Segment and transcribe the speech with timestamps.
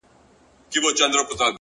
[0.71, 1.45] ښه چلند خاموشه ژبه ده!